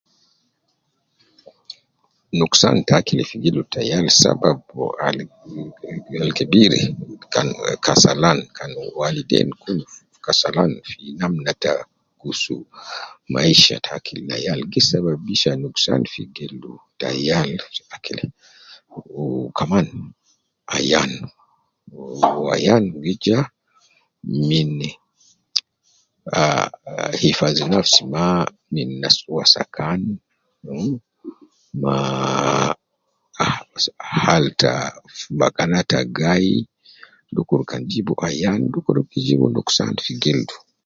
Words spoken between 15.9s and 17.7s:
fi gildu ta yal